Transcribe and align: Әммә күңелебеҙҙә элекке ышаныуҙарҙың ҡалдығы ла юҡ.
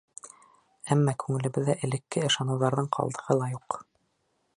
Әммә 0.95 1.13
күңелебеҙҙә 1.23 1.75
элекке 1.87 2.23
ышаныуҙарҙың 2.31 2.89
ҡалдығы 2.99 3.37
ла 3.43 3.51
юҡ. 3.53 3.79